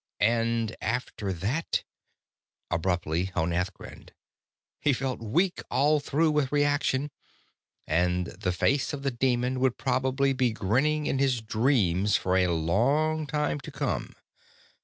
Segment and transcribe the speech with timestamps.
[0.19, 1.83] And after that?
[2.71, 4.13] Abruptly, Honath grinned.
[4.79, 7.11] He felt weak all through with reaction,
[7.85, 12.47] and the face of the demon would probably be grinning in his dreams for a
[12.47, 14.15] long time to come.